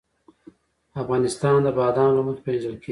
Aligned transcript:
افغانستان 1.01 1.57
د 1.63 1.67
بادام 1.77 2.09
له 2.17 2.21
مخې 2.27 2.41
پېژندل 2.45 2.71
کېږي. 2.75 2.79